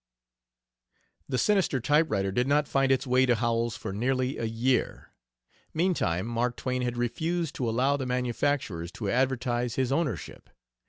The 1.29 1.37
sinister 1.37 1.79
typewriter 1.79 2.31
did 2.31 2.47
not 2.47 2.67
find 2.67 2.91
its 2.91 3.05
way 3.05 3.27
to 3.27 3.35
Howells 3.35 3.77
for 3.77 3.93
nearly 3.93 4.39
a 4.39 4.45
year. 4.45 5.11
Meantime, 5.75 6.25
Mark 6.25 6.55
Twain 6.57 6.81
had 6.81 6.97
refused 6.97 7.53
to 7.57 7.69
allow 7.69 7.97
the 7.97 8.07
manufacturers 8.07 8.91
to 8.93 9.11
advertise 9.11 9.75
his 9.75 9.91
ownership. 9.91 10.49